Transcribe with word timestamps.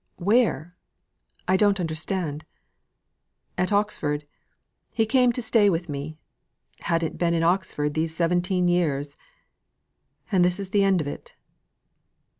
"Where? 0.17 0.75
I 1.47 1.55
don't 1.55 1.79
understand!" 1.79 2.43
"At 3.55 3.71
Oxford. 3.71 4.25
He 4.95 5.05
came 5.05 5.31
to 5.33 5.43
stay 5.43 5.69
with 5.69 5.89
me: 5.89 6.17
hadn't 6.79 7.19
been 7.19 7.35
in 7.35 7.43
Oxford 7.43 7.93
this 7.93 8.15
seventeen 8.15 8.67
years 8.67 9.15
and 10.31 10.43
this 10.43 10.59
is 10.59 10.69
the 10.71 10.83
end 10.83 11.01
of 11.01 11.07
it." 11.07 11.35